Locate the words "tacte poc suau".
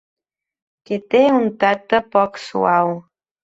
1.67-2.95